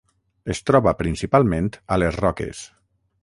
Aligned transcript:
Es 0.53 0.61
troba 0.69 0.93
principalment 1.01 1.69
a 1.97 2.01
les 2.05 2.19
roques. 2.25 2.65